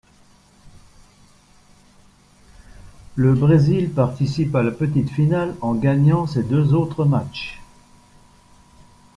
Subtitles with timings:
[3.15, 7.59] Le Brésil participe à la petite finale en gagnant ses deux autres matchs.